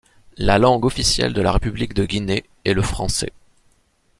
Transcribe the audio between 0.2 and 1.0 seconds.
La langue